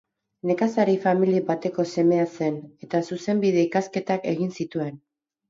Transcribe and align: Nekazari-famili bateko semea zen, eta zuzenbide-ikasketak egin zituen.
Nekazari-famili 0.51 1.41
bateko 1.49 1.85
semea 1.97 2.23
zen, 2.39 2.57
eta 2.89 3.03
zuzenbide-ikasketak 3.11 4.27
egin 4.35 4.59
zituen. 4.61 4.99